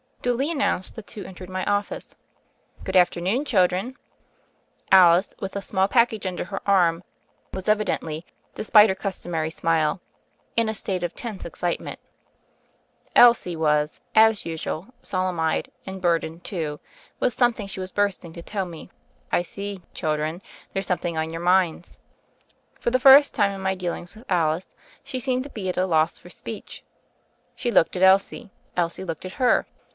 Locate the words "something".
20.87-21.17